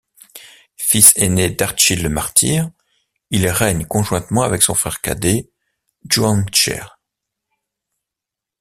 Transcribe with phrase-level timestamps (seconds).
[0.77, 2.67] Fils aîné d'Artchil le Martyr,
[3.29, 5.51] il règne conjointement avec son frère cadet
[6.09, 6.81] Djouanscher.